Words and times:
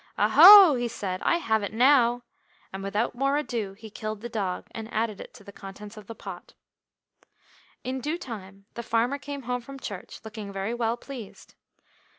"Aho," 0.17 0.73
he 0.73 0.87
said, 0.87 1.21
"I 1.21 1.37
have 1.37 1.61
it 1.61 1.71
now!" 1.71 2.23
And 2.73 2.81
without 2.81 3.13
more 3.13 3.37
ado 3.37 3.73
he 3.73 3.91
killed 3.91 4.21
the 4.21 4.29
dog, 4.29 4.65
and 4.71 4.91
added 4.91 5.21
it 5.21 5.31
to 5.35 5.43
the 5.43 5.51
contents 5.51 5.95
of 5.95 6.07
the 6.07 6.15
pot. 6.15 6.55
In 7.83 8.01
due 8.01 8.17
time 8.17 8.65
the 8.73 8.81
farmer 8.81 9.19
came 9.19 9.43
home 9.43 9.61
from 9.61 9.79
church, 9.79 10.19
looking 10.23 10.51
very 10.51 10.73
well 10.73 10.97
pleased. 10.97 11.53